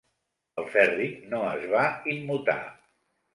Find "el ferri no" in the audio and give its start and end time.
0.61-1.41